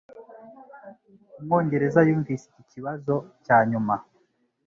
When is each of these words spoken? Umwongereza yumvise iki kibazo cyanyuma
Umwongereza 1.39 1.99
yumvise 2.07 2.45
iki 2.51 2.63
kibazo 2.71 3.13
cyanyuma 3.45 3.95